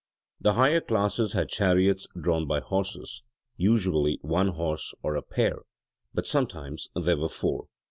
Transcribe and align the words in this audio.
The 0.39 0.53
higher 0.53 0.81
classes 0.81 1.33
had 1.33 1.49
chariots 1.49 2.07
drawn 2.19 2.47
by 2.47 2.59
horses: 2.59 3.21
usually 3.55 4.17
one 4.23 4.47
horse 4.47 4.95
or 5.03 5.15
a 5.15 5.21
pair: 5.21 5.59
but 6.11 6.25
sometimes 6.25 6.89
there 6.95 7.17
were 7.17 7.29
four. 7.29 7.67